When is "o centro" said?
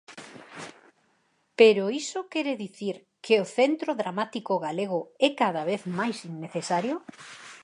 3.43-3.91